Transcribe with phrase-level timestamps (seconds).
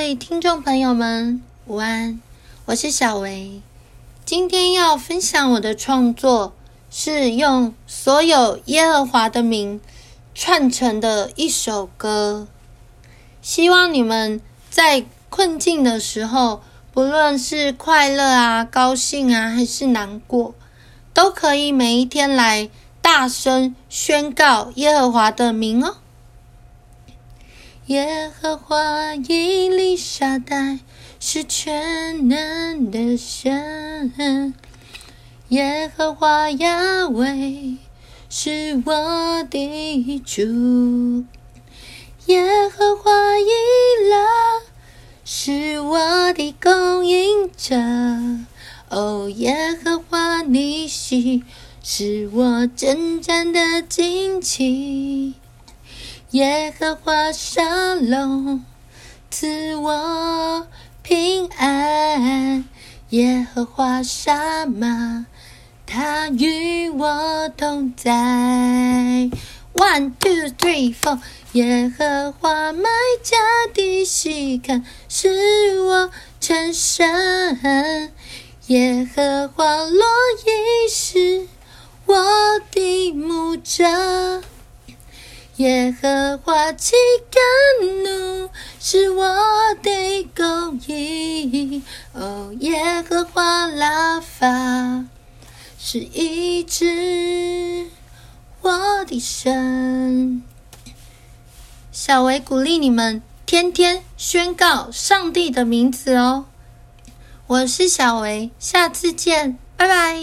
[0.00, 2.22] 各位听众朋友们，午安，
[2.64, 3.60] 我是小维。
[4.24, 6.54] 今天要分享我的创作，
[6.90, 9.78] 是用所有耶和华的名
[10.34, 12.48] 串成的一首歌。
[13.42, 14.40] 希望你们
[14.70, 16.62] 在困境的时候，
[16.94, 20.54] 不论是快乐啊、高兴啊，还是难过，
[21.12, 22.70] 都可以每一天来
[23.02, 25.96] 大声宣告耶和华的名哦。
[27.86, 30.78] 耶和华以利沙代
[31.18, 34.54] 是全能的神，
[35.48, 37.76] 耶和华亚威
[38.28, 41.24] 是我的主，
[42.26, 43.50] 耶和华以
[44.08, 44.62] 勒
[45.24, 47.74] 是我的供应者，
[48.88, 51.42] 哦，耶和华尼西
[51.82, 54.99] 是我征战的旌旗。
[56.32, 58.64] 耶和华沙龙
[59.32, 60.64] 赐我
[61.02, 62.64] 平安，
[63.08, 65.26] 耶和华沙玛
[65.84, 68.12] 他与我同在。
[69.74, 71.18] One two three four，
[71.52, 72.88] 耶和华麦
[73.24, 73.36] 加
[73.74, 78.12] 的锡坎是我成神，
[78.68, 80.04] 耶和华罗
[80.46, 81.48] 以是
[82.06, 82.14] 我
[82.70, 83.84] 的牧者。
[85.60, 86.94] 耶和华岂
[87.30, 88.48] 敢怒
[88.80, 89.36] 是我
[89.82, 91.82] 的公义，
[92.14, 95.04] 哦，耶和华拉法
[95.78, 97.88] 是医治
[98.62, 100.42] 我的神。
[101.92, 106.46] 小薇鼓励你们天天宣告上帝的名字哦。
[107.46, 110.22] 我是小薇，下次见，拜拜。